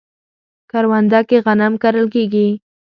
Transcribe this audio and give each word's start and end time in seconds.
کرونده 0.71 1.19
کې 1.27 1.37
غنم 1.45 1.73
کرل 1.83 2.05
کیږي 2.13 2.47